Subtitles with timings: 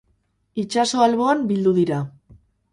[0.63, 2.03] Itsaso alboan bildu dira.